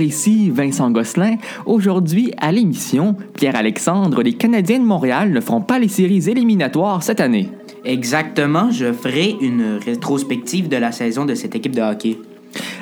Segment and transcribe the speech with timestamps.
[0.00, 1.36] Bonjour, ici Vincent Gosselin.
[1.66, 7.20] Aujourd'hui, à l'émission, Pierre-Alexandre, les Canadiens de Montréal ne feront pas les séries éliminatoires cette
[7.20, 7.50] année.
[7.84, 12.16] Exactement, je ferai une rétrospective de la saison de cette équipe de hockey.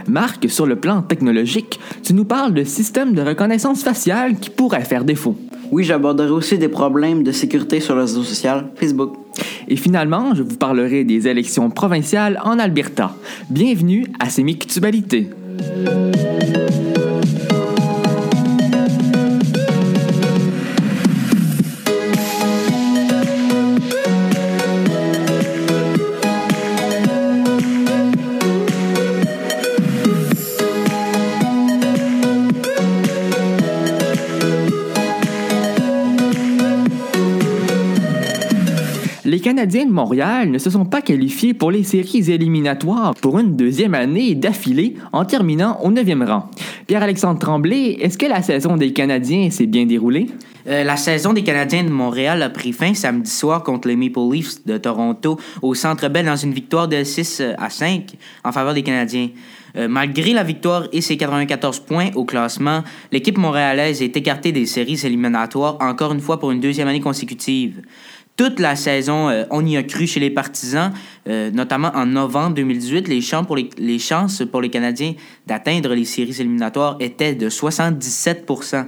[0.07, 4.85] Marc, sur le plan technologique, tu nous parles de systèmes de reconnaissance faciale qui pourraient
[4.85, 5.37] faire défaut.
[5.73, 9.15] Oui, j'aborderai aussi des problèmes de sécurité sur le réseau social Facebook.
[9.67, 13.17] Et finalement, je vous parlerai des élections provinciales en Alberta.
[13.51, 15.31] Bienvenue à Sémictubalité.
[15.59, 16.88] Les
[39.49, 43.95] Canadiens de Montréal ne se sont pas qualifiés pour les séries éliminatoires pour une deuxième
[43.95, 46.51] année d'affilée en terminant au neuvième rang.
[46.87, 50.27] Pierre-Alexandre Tremblay, est-ce que la saison des Canadiens s'est bien déroulée?
[50.67, 54.21] Euh, la saison des Canadiens de Montréal a pris fin samedi soir contre les Maple
[54.31, 58.05] Leafs de Toronto au Centre Bell dans une victoire de 6 à 5
[58.45, 59.31] en faveur des Canadiens.
[59.77, 64.67] Euh, malgré la victoire et ses 94 points au classement, l'équipe montréalaise est écartée des
[64.67, 67.83] séries éliminatoires encore une fois pour une deuxième année consécutive.
[68.39, 70.93] Toute la saison, euh, on y a cru chez les partisans,
[71.29, 73.09] euh, notamment en novembre 2018.
[73.09, 75.15] Les, chances pour les, Canadiens
[75.49, 78.87] d'atteindre les séries éliminatoires étaient de 77%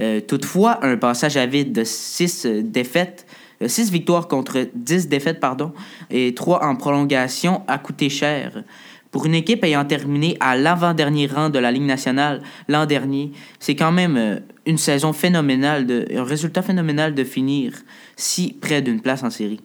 [0.00, 3.26] euh, Toutefois, un passage à vide de 6 défaites
[3.66, 5.72] 6 victoires contre 10 défaites, pardon,
[6.10, 8.64] et 3 en prolongation a coûté cher.
[9.12, 13.76] Pour une équipe ayant terminé à l'avant-dernier rang de la Ligue nationale l'an dernier, c'est
[13.76, 17.74] quand même euh, une saison phénoménale, un résultat phénoménal de finir
[18.16, 19.60] si près d'une place en série.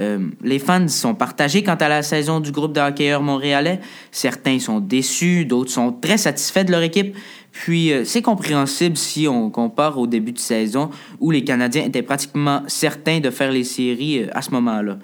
[0.00, 3.80] Euh, les fans sont partagés quant à la saison du groupe de hockeyeurs montréalais.
[4.12, 7.16] Certains sont déçus, d'autres sont très satisfaits de leur équipe.
[7.50, 12.02] Puis euh, c'est compréhensible si on compare au début de saison où les Canadiens étaient
[12.02, 14.98] pratiquement certains de faire les séries à ce moment-là.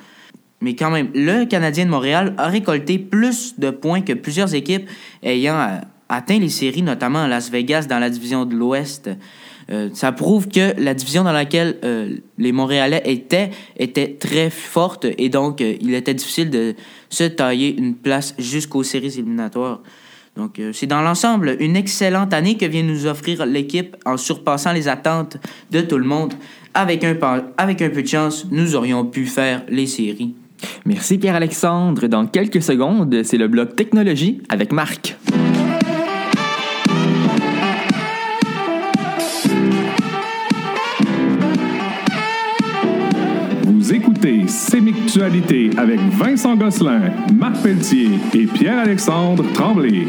[0.62, 4.89] Mais quand même, le Canadien de Montréal a récolté plus de points que plusieurs équipes
[5.25, 5.78] ayant euh,
[6.09, 9.11] atteint les séries, notamment à Las Vegas dans la division de l'Ouest.
[9.71, 15.05] Euh, ça prouve que la division dans laquelle euh, les Montréalais étaient était très forte
[15.19, 16.75] et donc il était difficile de
[17.09, 19.81] se tailler une place jusqu'aux séries éliminatoires.
[20.37, 24.89] Donc c'est dans l'ensemble une excellente année que vient nous offrir l'équipe en surpassant les
[24.89, 25.37] attentes
[25.71, 26.34] de tout le monde.
[26.73, 27.17] Avec un,
[27.59, 30.34] avec un peu de chance, nous aurions pu faire les séries.
[30.87, 32.06] Merci Pierre-Alexandre.
[32.06, 35.17] Dans quelques secondes, c'est le bloc technologie avec Marc.
[43.65, 50.06] Vous écoutez Sémictualité avec Vincent Gosselin, Marc Pelletier et Pierre-Alexandre Tremblay.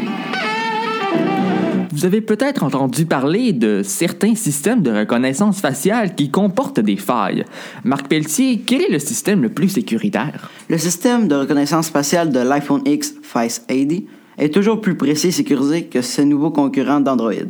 [2.04, 7.46] Vous avez peut-être entendu parler de certains systèmes de reconnaissance faciale qui comportent des failles.
[7.82, 10.50] Marc Pelletier, quel est le système le plus sécuritaire?
[10.68, 14.02] Le système de reconnaissance faciale de l'iPhone X Face AD
[14.36, 17.48] est toujours plus précis et sécurisé que ses nouveaux concurrents d'Android.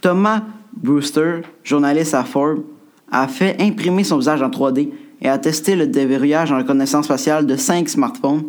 [0.00, 2.64] Thomas Brewster, journaliste à Forbes,
[3.12, 4.88] a fait imprimer son visage en 3D
[5.20, 8.42] et a testé le déverrouillage en reconnaissance faciale de 5 smartphones.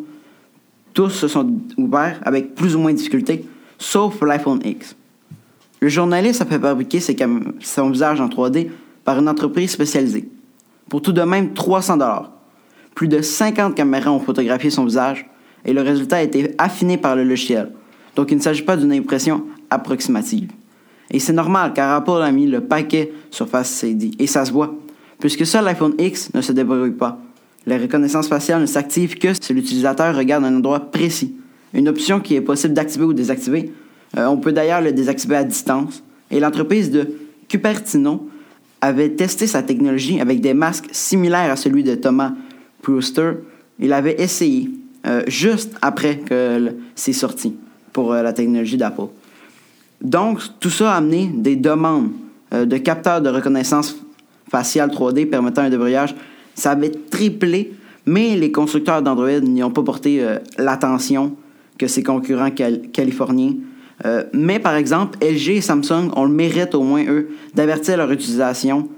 [0.93, 3.43] Tous se sont ouverts avec plus ou moins de difficulté,
[3.77, 4.95] sauf l'iPhone X.
[5.79, 8.69] Le journaliste a fait fabriquer son visage en 3D
[9.03, 10.27] par une entreprise spécialisée,
[10.89, 12.31] pour tout de même 300 dollars.
[12.95, 15.29] Plus de 50 caméras ont photographié son visage
[15.65, 17.71] et le résultat a été affiné par le logiciel.
[18.15, 20.49] Donc il ne s'agit pas d'une impression approximative.
[21.11, 24.51] Et c'est normal car Apple a mis le paquet sur Face CD et ça se
[24.51, 24.73] voit,
[25.19, 27.19] puisque seul l'iPhone X ne se débrouille pas.
[27.67, 31.35] La reconnaissance faciale ne s'active que si l'utilisateur regarde un endroit précis,
[31.73, 33.71] une option qui est possible d'activer ou désactiver
[34.15, 36.03] euh, on peut d'ailleurs le désactiver à distance.
[36.31, 37.09] Et l'entreprise de
[37.47, 38.29] Cupertino
[38.81, 42.33] avait testé sa technologie avec des masques similaires à celui de Thomas
[42.83, 43.33] Brewster.
[43.79, 44.69] Il avait essayé
[45.05, 47.55] euh, juste après que c'est sorti
[47.93, 49.07] pour euh, la technologie d'Apple.
[50.01, 52.11] Donc, tout ça a amené des demandes
[52.51, 53.97] de capteurs de reconnaissance
[54.49, 56.15] faciale 3D permettant un débrayage.
[56.53, 57.73] Ça avait triplé,
[58.05, 60.23] mais les constructeurs d'Android n'y ont pas porté
[60.57, 61.35] l'attention
[61.77, 63.55] que ses concurrents californiens
[64.05, 68.11] euh, mais par exemple, LG et Samsung ont le mérite au moins, eux, d'avertir leur
[68.11, 68.89] utilisation,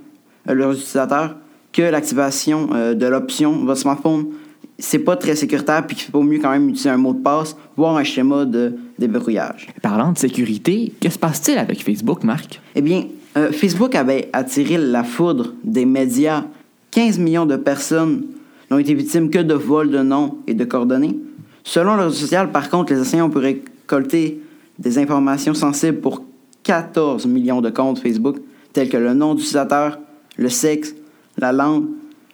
[0.49, 1.35] euh, leurs utilisateurs
[1.71, 4.27] que l'activation euh, de l'option votre smartphone,
[4.77, 7.55] c'est pas très sécuritaire puis qu'il faut mieux quand même utiliser un mot de passe,
[7.77, 9.67] voire un schéma de déverrouillage.
[9.81, 12.61] Parlant de sécurité, que se passe-t-il avec Facebook, Marc?
[12.75, 13.05] Eh bien,
[13.51, 16.45] Facebook avait attiré la foudre des médias.
[16.91, 18.23] 15 millions de personnes
[18.71, 21.17] n'ont été victimes que de vols de noms et de coordonnées.
[21.63, 24.41] Selon le réseau social, par contre, les enseignants ont pu récolter
[24.79, 26.23] des informations sensibles pour
[26.63, 28.37] 14 millions de comptes Facebook,
[28.73, 29.99] tels que le nom d'utilisateur,
[30.37, 30.95] le sexe,
[31.37, 31.85] la langue,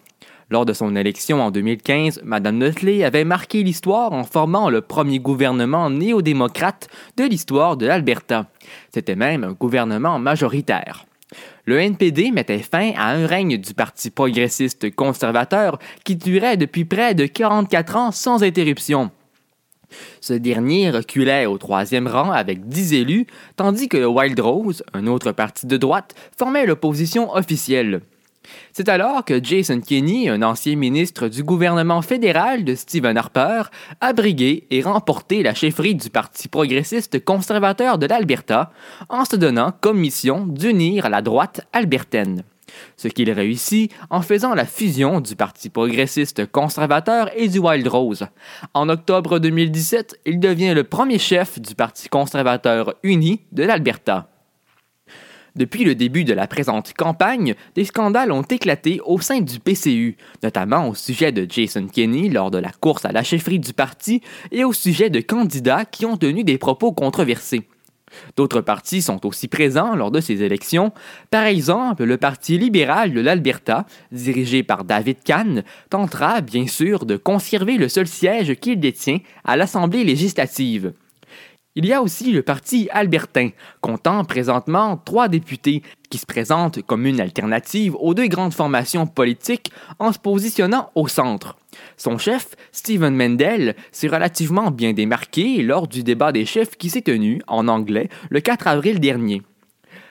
[0.52, 5.18] Lors de son élection en 2015, Mme Notley avait marqué l'histoire en formant le premier
[5.18, 6.88] gouvernement néo-démocrate
[7.18, 8.48] de l'histoire de l'Alberta.
[8.94, 11.06] C'était même un gouvernement majoritaire.
[11.66, 17.16] Le NPD mettait fin à un règne du Parti progressiste conservateur qui durait depuis près
[17.16, 19.10] de 44 ans sans interruption.
[20.22, 23.26] Ce dernier reculait au troisième rang avec 10 élus,
[23.56, 28.02] tandis que le Wild Rose, un autre parti de droite, formait l'opposition officielle.
[28.74, 33.64] C'est alors que Jason Kenney, un ancien ministre du gouvernement fédéral de Stephen Harper,
[34.02, 38.72] a brigué et remporté la chefferie du Parti progressiste conservateur de l'Alberta
[39.10, 42.44] en se donnant comme mission d'unir la droite albertaine.
[42.98, 48.28] Ce qu'il réussit en faisant la fusion du Parti progressiste conservateur et du Wild Rose.
[48.74, 54.30] En octobre 2017, il devient le premier chef du Parti conservateur uni de l'Alberta.
[55.56, 60.18] Depuis le début de la présente campagne, des scandales ont éclaté au sein du PCU,
[60.44, 64.22] notamment au sujet de Jason Kenney lors de la course à la chefferie du parti
[64.52, 67.70] et au sujet de candidats qui ont tenu des propos controversés.
[68.36, 70.92] D'autres partis sont aussi présents lors de ces élections.
[71.32, 77.18] Par exemple, le Parti libéral de l'Alberta, dirigé par David Kahn, tentera bien sûr de
[77.18, 80.94] conserver le seul siège qu'il détient à l'Assemblée législative.
[81.78, 83.50] Il y a aussi le Parti albertain,
[83.82, 89.74] comptant présentement trois députés, qui se présentent comme une alternative aux deux grandes formations politiques
[90.00, 91.58] en se positionnant au centre.
[91.98, 97.02] Son chef, Stephen Mendel, s'est relativement bien démarqué lors du débat des chefs qui s'est
[97.02, 99.42] tenu, en anglais, le 4 avril dernier.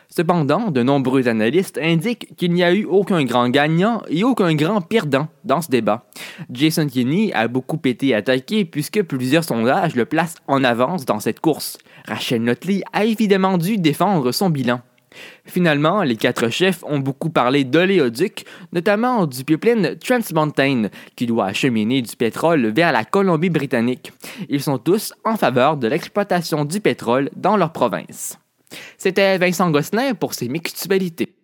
[0.08, 4.80] Cependant, de nombreux analystes indiquent qu'il n'y a eu aucun grand gagnant et aucun grand
[4.80, 6.06] perdant dans ce débat.
[6.50, 11.40] Jason Kenney a beaucoup été attaqué puisque plusieurs sondages le placent en avance dans cette
[11.40, 11.78] course.
[12.06, 14.81] Rachel Notley a évidemment dû défendre son bilan.
[15.46, 21.46] Finalement, les quatre chefs ont beaucoup parlé d'oléoduc, notamment du pipeline Trans Mountain, qui doit
[21.46, 24.12] acheminer du pétrole vers la Colombie-Britannique.
[24.48, 28.38] Ils sont tous en faveur de l'exploitation du pétrole dans leur province.
[28.98, 31.34] C'était Vincent Gosselin pour ses mixtualités.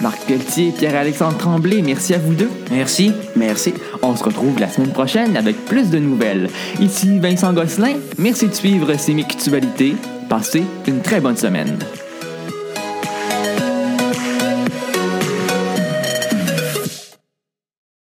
[0.00, 2.50] Marc Pelletier, Pierre-Alexandre Tremblay, merci à vous deux.
[2.70, 3.12] Merci.
[3.34, 3.72] Merci.
[4.02, 6.50] On se retrouve la semaine prochaine avec plus de nouvelles.
[6.80, 9.96] Ici Vincent Gosselin, merci de suivre ces mixtualités.
[10.28, 11.78] Passez une très bonne semaine.